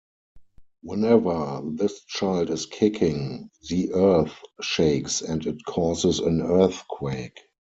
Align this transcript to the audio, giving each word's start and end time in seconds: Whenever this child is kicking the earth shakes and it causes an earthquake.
Whenever 0.81 1.61
this 1.63 2.03
child 2.05 2.49
is 2.49 2.65
kicking 2.65 3.51
the 3.69 3.93
earth 3.93 4.33
shakes 4.59 5.21
and 5.21 5.45
it 5.45 5.63
causes 5.67 6.17
an 6.17 6.41
earthquake. 6.41 7.37